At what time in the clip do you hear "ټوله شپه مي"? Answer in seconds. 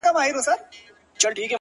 0.35-1.45